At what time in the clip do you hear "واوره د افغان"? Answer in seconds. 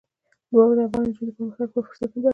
0.55-1.05